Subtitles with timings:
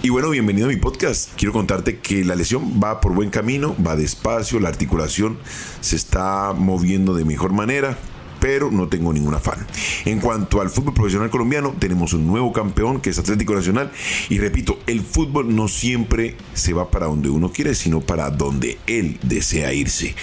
[0.00, 1.32] Y bueno, bienvenido a mi podcast.
[1.36, 5.38] Quiero contarte que la lesión va por buen camino, va despacio, la articulación
[5.80, 7.98] se está moviendo de mejor manera
[8.40, 9.66] pero no tengo ningún afán.
[10.04, 13.90] En cuanto al fútbol profesional colombiano, tenemos un nuevo campeón que es Atlético Nacional
[14.28, 18.78] y repito, el fútbol no siempre se va para donde uno quiere, sino para donde
[18.86, 20.14] él desea irse.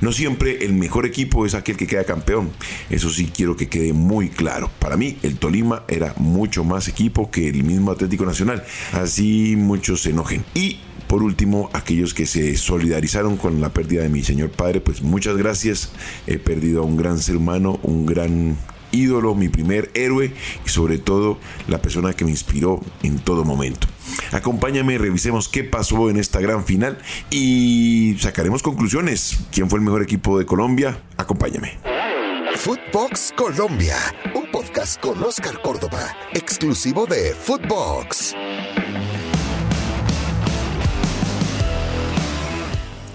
[0.00, 2.50] No siempre el mejor equipo es aquel que queda campeón.
[2.90, 4.70] Eso sí quiero que quede muy claro.
[4.78, 8.64] Para mí el Tolima era mucho más equipo que el mismo Atlético Nacional.
[8.92, 10.44] Así muchos se enojen.
[10.54, 10.78] Y
[11.08, 15.36] por último, aquellos que se solidarizaron con la pérdida de mi señor padre, pues muchas
[15.36, 15.92] gracias.
[16.26, 18.56] He perdido a un gran ser humano, un gran
[18.94, 20.32] ídolo, mi primer héroe
[20.64, 23.86] y sobre todo la persona que me inspiró en todo momento.
[24.32, 26.98] Acompáñame, revisemos qué pasó en esta gran final
[27.30, 29.38] y sacaremos conclusiones.
[29.52, 31.02] ¿Quién fue el mejor equipo de Colombia?
[31.16, 31.78] Acompáñame.
[32.56, 33.96] Footbox Colombia,
[34.34, 38.34] un podcast con Oscar Córdoba, exclusivo de Footbox.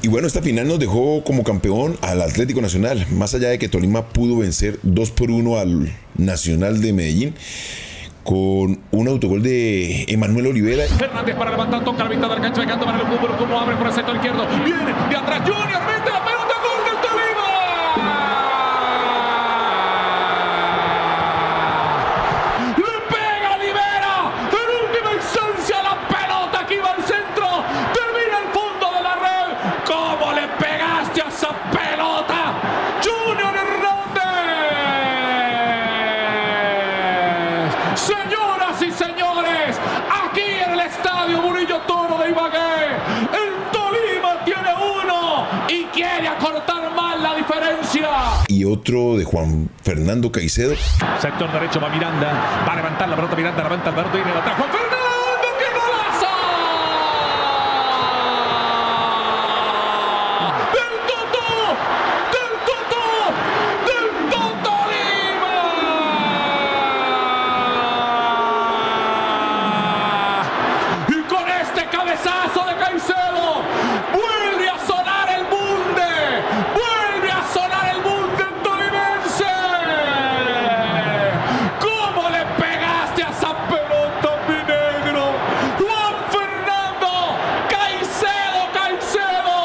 [0.09, 3.69] Y bueno, esta final nos dejó como campeón al Atlético Nacional, más allá de que
[3.69, 7.35] Tolima pudo vencer 2 por 1 al Nacional de Medellín
[8.23, 10.85] con un autogol de Emanuel Olivera.
[10.85, 13.85] Fernández para levantar, toca la mitad del cancha, llegando para el fútbol, como abre por
[13.85, 14.47] el sector izquierdo.
[14.65, 17.47] Viene de atrás Junior, mete la pelota, gol del Tolima.
[22.77, 28.87] Le pega Olivera, en última instancia la pelota que iba al centro, termina el fondo
[28.97, 29.27] de la red.
[29.85, 32.39] ¿Cómo le pegaste a esa pelota?
[33.02, 33.89] Junior Hernández.
[37.95, 39.80] Señoras y señores,
[40.23, 42.86] aquí en el estadio Murillo Toro de Ibagué,
[43.33, 48.09] el Tolima tiene uno y quiere acortar más la diferencia.
[48.47, 50.73] Y otro de Juan Fernando Caicedo.
[51.19, 52.31] Sector derecho va Miranda,
[52.66, 54.55] va a levantar la pelota Miranda, levanta el y atrás.
[54.58, 54.97] Juan Fernando,
[55.59, 56.27] ¡qué golazo!
[60.72, 61.47] ¡Del Toto!
[62.31, 63.04] ¡Del Toto!
[63.89, 65.58] ¡Del Toto Lima!
[71.09, 73.64] Y con este cabezazo de Caicedo,
[74.14, 76.11] vuelve a sonar el bunde,
[76.73, 79.52] vuelve a sonar el bunde tolimense.
[81.80, 85.23] ¿Cómo le pegaste a esa pelota, mi negro?
[85.80, 87.11] Juan Fernando,
[87.70, 89.59] Caicedo, Caicedo.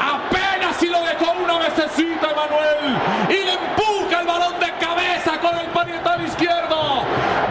[0.00, 2.96] Apenas si lo dejó una vececita, Emanuel.
[3.28, 7.04] Y le empuja el balón de cabeza con el parietal izquierdo.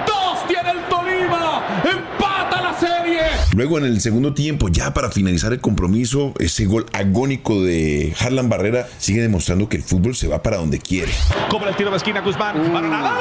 [0.06, 1.62] Dos tiene el Tolima.
[1.84, 3.26] Empata la serie.
[3.56, 8.48] Luego en el segundo tiempo, ya para finalizar el compromiso, ese gol agónico de Harlan
[8.48, 11.12] Barrera sigue demostrando que el fútbol se va para donde quiere.
[11.50, 12.72] Cobra el tiro de esquina Guzmán.
[12.72, 13.18] Para nada.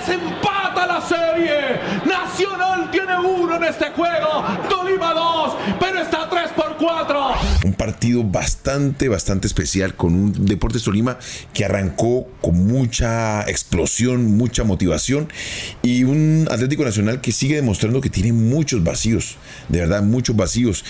[0.00, 1.78] Desempata la serie.
[2.06, 7.30] Nacional tiene uno en este juego, Tolima dos, pero está 3 por 4.
[7.64, 11.18] Un partido bastante, bastante especial con un Deportes Tolima
[11.52, 15.28] que arrancó con mucha explosión, mucha motivación
[15.82, 19.36] y un Atlético Nacional que sigue demostrando que tiene muchos vacíos,
[19.68, 20.84] de verdad, muchos vacíos.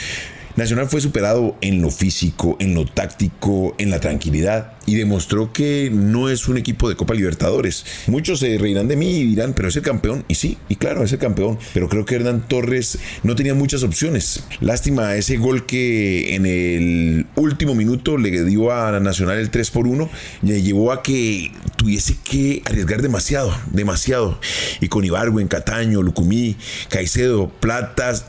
[0.60, 5.88] Nacional fue superado en lo físico, en lo táctico, en la tranquilidad y demostró que
[5.92, 7.86] no es un equipo de Copa Libertadores.
[8.08, 10.24] Muchos se reirán de mí y dirán, pero es el campeón.
[10.26, 11.58] Y sí, y claro, es el campeón.
[11.72, 14.42] Pero creo que Hernán Torres no tenía muchas opciones.
[14.60, 19.86] Lástima ese gol que en el último minuto le dio a Nacional el 3 por
[19.86, 20.10] 1,
[20.42, 24.40] le llevó a que tuviese que arriesgar demasiado, demasiado.
[24.80, 26.56] Y con Ibargüen, Cataño, Lucumí,
[26.88, 28.26] Caicedo, Platas,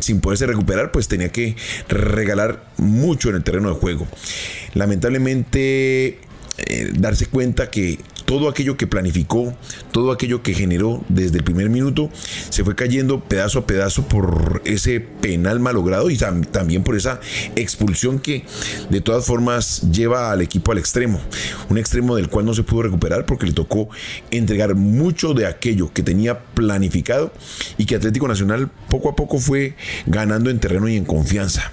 [0.00, 1.56] sin poderse recuperar, pues tenía que
[1.88, 4.06] regalar mucho en el terreno de juego.
[4.74, 6.18] Lamentablemente,
[6.58, 7.98] eh, darse cuenta que
[8.30, 9.52] todo aquello que planificó,
[9.90, 12.10] todo aquello que generó desde el primer minuto,
[12.48, 17.18] se fue cayendo pedazo a pedazo por ese penal malogrado y también por esa
[17.56, 18.44] expulsión que
[18.88, 21.20] de todas formas lleva al equipo al extremo.
[21.70, 23.88] Un extremo del cual no se pudo recuperar porque le tocó
[24.30, 27.32] entregar mucho de aquello que tenía planificado
[27.78, 29.74] y que Atlético Nacional poco a poco fue
[30.06, 31.72] ganando en terreno y en confianza.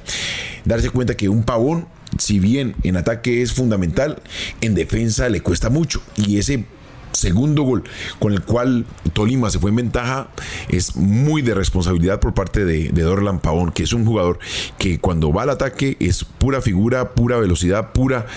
[0.65, 1.87] Darse cuenta que un pavón
[2.17, 4.21] si bien en ataque es fundamental,
[4.61, 6.01] en defensa le cuesta mucho.
[6.15, 6.65] Y ese
[7.17, 7.83] segundo gol
[8.19, 10.29] con el cual Tolima se fue en ventaja
[10.69, 14.39] es muy de responsabilidad por parte de, Dorlan Pavón, que es un jugador
[14.77, 18.27] que cuando va al ataque es pura figura, pura velocidad, pura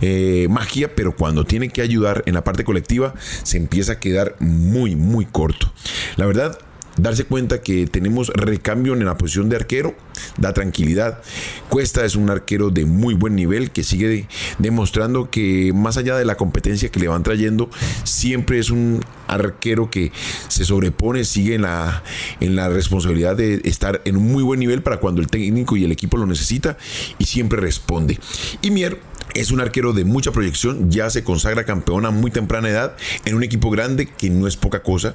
[0.00, 4.36] eh, magia, pero cuando tiene que ayudar en la parte colectiva se empieza a quedar
[4.40, 5.72] muy, muy corto.
[6.16, 6.58] La verdad,
[6.96, 9.94] darse cuenta que tenemos recambio en la posición de arquero
[10.36, 11.20] da tranquilidad.
[11.68, 14.28] Cuesta es un arquero de muy buen nivel que sigue
[14.58, 17.70] demostrando que más allá de la competencia que le van trayendo,
[18.04, 20.12] siempre es un arquero que
[20.48, 22.02] se sobrepone, sigue en la,
[22.40, 25.84] en la responsabilidad de estar en un muy buen nivel para cuando el técnico y
[25.84, 26.76] el equipo lo necesita
[27.18, 28.18] y siempre responde.
[28.62, 28.98] Y Mier
[29.34, 33.34] es un arquero de mucha proyección, ya se consagra campeón a muy temprana edad en
[33.34, 35.14] un equipo grande que no es poca cosa.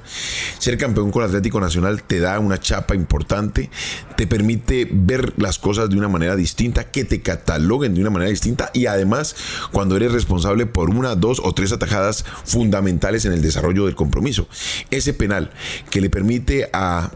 [0.58, 3.70] Ser campeón con Atlético Nacional te da una chapa importante,
[4.16, 8.30] te permite ver las cosas de una manera distinta, que te cataloguen de una manera
[8.30, 9.34] distinta y además
[9.72, 14.46] cuando eres responsable por una, dos o tres atajadas fundamentales en el desarrollo del compromiso.
[14.90, 15.50] Ese penal
[15.90, 17.10] que le permite a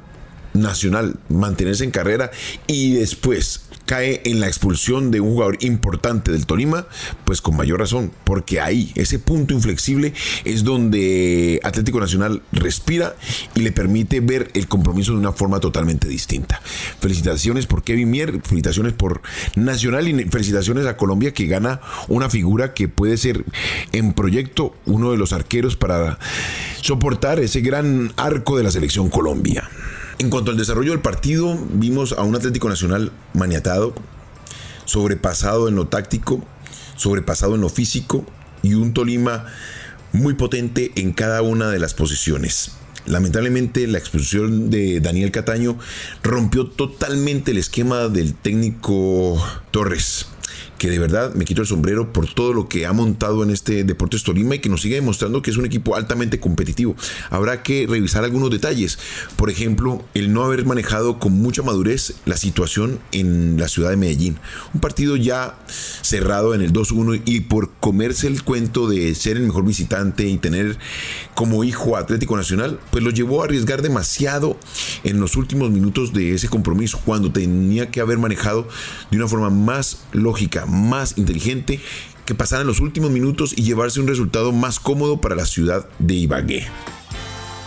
[0.60, 2.30] Nacional mantenerse en carrera
[2.66, 6.86] y después cae en la expulsión de un jugador importante del Tolima,
[7.24, 10.12] pues con mayor razón, porque ahí, ese punto inflexible
[10.44, 13.14] es donde Atlético Nacional respira
[13.54, 16.60] y le permite ver el compromiso de una forma totalmente distinta.
[17.00, 19.22] Felicitaciones por Kevin Mier, felicitaciones por
[19.54, 23.44] Nacional y felicitaciones a Colombia que gana una figura que puede ser
[23.92, 26.18] en proyecto uno de los arqueros para
[26.80, 29.68] soportar ese gran arco de la selección Colombia.
[30.18, 33.94] En cuanto al desarrollo del partido, vimos a un Atlético Nacional maniatado,
[34.86, 36.42] sobrepasado en lo táctico,
[36.96, 38.24] sobrepasado en lo físico
[38.62, 39.44] y un Tolima
[40.12, 42.72] muy potente en cada una de las posiciones.
[43.04, 45.78] Lamentablemente la expulsión de Daniel Cataño
[46.22, 49.36] rompió totalmente el esquema del técnico
[49.70, 50.26] Torres
[50.78, 53.84] que de verdad me quito el sombrero por todo lo que ha montado en este
[53.84, 56.96] Deportes Tolima y que nos sigue demostrando que es un equipo altamente competitivo.
[57.30, 58.98] Habrá que revisar algunos detalles.
[59.36, 63.96] Por ejemplo, el no haber manejado con mucha madurez la situación en la ciudad de
[63.96, 64.38] Medellín.
[64.74, 65.58] Un partido ya
[66.02, 70.38] cerrado en el 2-1 y por comerse el cuento de ser el mejor visitante y
[70.38, 70.78] tener
[71.34, 74.58] como hijo Atlético Nacional, pues lo llevó a arriesgar demasiado
[75.04, 78.68] en los últimos minutos de ese compromiso, cuando tenía que haber manejado
[79.10, 81.80] de una forma más lógica, más inteligente
[82.24, 85.88] que pasar en los últimos minutos y llevarse un resultado más cómodo para la ciudad
[85.98, 86.66] de Ibagué.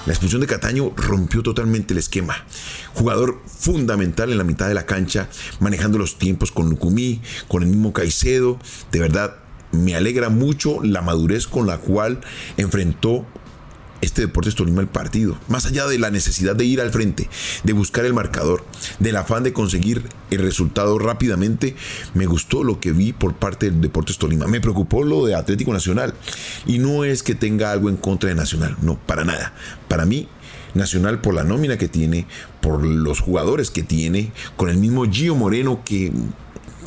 [0.06, 2.44] La expulsión de Cataño rompió totalmente el esquema.
[2.94, 5.30] Jugador fundamental en la mitad de la cancha,
[5.60, 8.60] manejando los tiempos con Lucumí, con el mismo Caicedo.
[8.92, 9.36] De verdad,
[9.72, 12.22] me alegra mucho la madurez con la cual
[12.57, 13.25] enfrentó
[14.01, 15.38] este Deportes Tolima el partido.
[15.48, 17.30] Más allá de la necesidad de ir al frente,
[17.63, 18.66] de buscar el marcador,
[19.00, 21.75] del afán de conseguir el resultado rápidamente,
[22.13, 24.48] me gustó lo que vi por parte del Deportes Tolima.
[24.48, 26.13] Me preocupó lo de Atlético Nacional.
[26.66, 29.54] Y no es que tenga algo en contra de Nacional, no, para nada.
[29.88, 30.28] Para mí,
[30.74, 32.28] Nacional por la nómina que tiene,
[32.62, 36.12] por los jugadores que tiene, con el mismo Gio Moreno que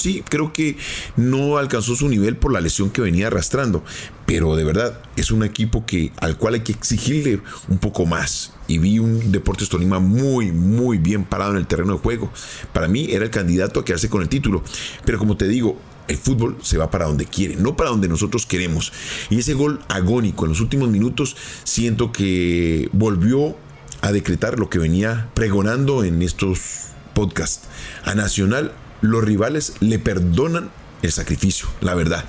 [0.02, 0.76] sí, creo que
[1.16, 3.84] no alcanzó su nivel por la lesión que venía arrastrando,
[4.26, 8.52] pero de verdad es un equipo que al cual hay que exigirle un poco más.
[8.66, 12.32] Y vi un Deportes Tolima muy, muy bien parado en el terreno de juego.
[12.72, 14.62] Para mí era el candidato a quedarse con el título.
[15.04, 15.78] Pero como te digo,
[16.08, 18.92] el fútbol se va para donde quiere, no para donde nosotros queremos.
[19.30, 23.56] Y ese gol agónico en los últimos minutos siento que volvió
[24.00, 27.68] a decretar lo que venía pregonando en estos podcasts.
[28.04, 30.70] A Nacional los rivales le perdonan
[31.02, 32.24] el sacrificio, la verdad.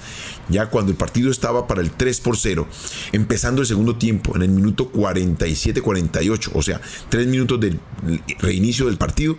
[0.49, 2.67] Ya cuando el partido estaba para el 3 por 0,
[3.13, 7.79] empezando el segundo tiempo, en el minuto 47-48, o sea, tres minutos del
[8.39, 9.37] reinicio del partido,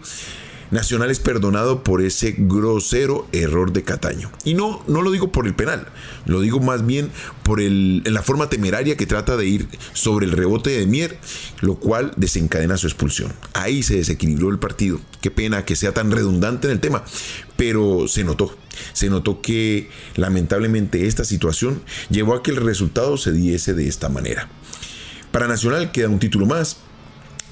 [0.74, 4.32] Nacional es perdonado por ese grosero error de Cataño.
[4.42, 5.86] Y no, no lo digo por el penal,
[6.26, 7.10] lo digo más bien
[7.44, 11.16] por el, la forma temeraria que trata de ir sobre el rebote de Mier,
[11.60, 13.32] lo cual desencadena su expulsión.
[13.52, 15.00] Ahí se desequilibró el partido.
[15.20, 17.04] Qué pena que sea tan redundante en el tema,
[17.56, 18.56] pero se notó.
[18.94, 24.08] Se notó que lamentablemente esta situación llevó a que el resultado se diese de esta
[24.08, 24.48] manera.
[25.30, 26.78] Para Nacional queda un título más,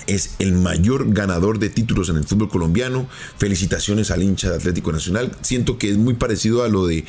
[0.06, 3.08] es el mayor ganador de títulos en el fútbol colombiano.
[3.38, 5.32] Felicitaciones al hincha de Atlético Nacional.
[5.42, 7.04] Siento que es muy parecido a lo de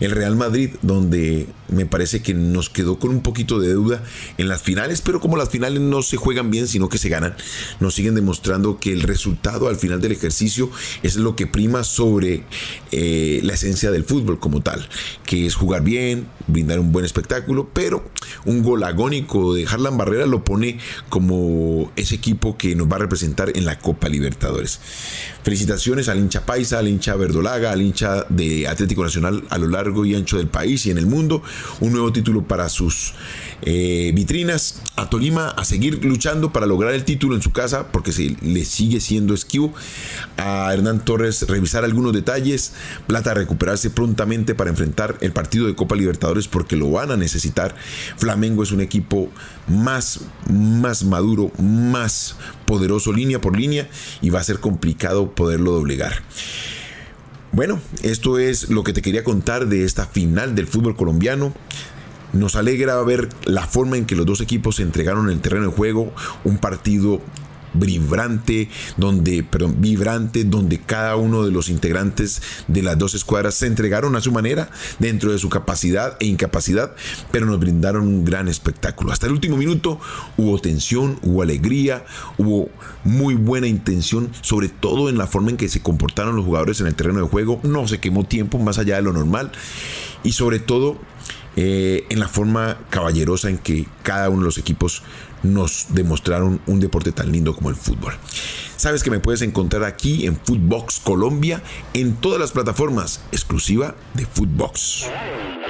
[0.00, 4.02] el Real Madrid, donde me parece que nos quedó con un poquito de deuda
[4.38, 7.34] en las finales, pero como las finales no se juegan bien, sino que se ganan,
[7.80, 10.70] nos siguen demostrando que el resultado al final del ejercicio
[11.02, 12.44] es lo que prima sobre
[12.92, 14.88] eh, la esencia del fútbol como tal,
[15.24, 18.04] que es jugar bien, brindar un buen espectáculo, pero
[18.44, 23.00] un gol agónico de Harlan Barrera lo pone como ese equipo que nos va a
[23.00, 24.80] representar en la Copa Libertadores.
[25.42, 30.04] Felicitaciones al hincha paisa, al hincha verdolaga, al hincha de Atlético Nacional a lo largo
[30.04, 31.42] y ancho del país y en el mundo.
[31.80, 33.14] Un nuevo título para sus
[33.62, 34.82] eh, vitrinas.
[34.96, 39.00] A Tolima a seguir luchando para lograr el título en su casa porque le sigue
[39.00, 39.72] siendo esquivo.
[40.36, 42.72] A Hernán Torres revisar algunos detalles.
[43.06, 47.16] Plata a recuperarse prontamente para enfrentar el partido de Copa Libertadores porque lo van a
[47.16, 47.74] necesitar.
[48.16, 49.30] Flamengo es un equipo
[49.68, 52.25] más, más maduro, más
[52.64, 53.88] poderoso línea por línea
[54.20, 56.22] y va a ser complicado poderlo doblegar.
[57.52, 61.54] Bueno, esto es lo que te quería contar de esta final del fútbol colombiano.
[62.32, 65.66] Nos alegra ver la forma en que los dos equipos se entregaron en el terreno
[65.66, 66.12] de juego,
[66.44, 67.22] un partido
[67.78, 73.66] vibrante, donde, perdón, vibrante, donde cada uno de los integrantes de las dos escuadras se
[73.66, 76.94] entregaron a su manera, dentro de su capacidad e incapacidad,
[77.30, 79.12] pero nos brindaron un gran espectáculo.
[79.12, 80.00] Hasta el último minuto
[80.36, 82.04] hubo tensión, hubo alegría,
[82.38, 82.70] hubo
[83.04, 86.86] muy buena intención, sobre todo en la forma en que se comportaron los jugadores en
[86.86, 87.60] el terreno de juego.
[87.62, 89.52] No se quemó tiempo más allá de lo normal
[90.22, 90.98] y sobre todo
[91.56, 95.02] eh, en la forma caballerosa en que cada uno de los equipos
[95.42, 98.14] nos demostraron un deporte tan lindo como el fútbol.
[98.76, 101.62] Sabes que me puedes encontrar aquí en Footbox Colombia
[101.94, 105.06] en todas las plataformas exclusiva de Footbox.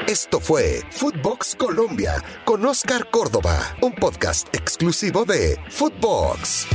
[0.08, 6.66] Esto fue Footbox Colombia con Oscar Córdoba, un podcast exclusivo de Footbox.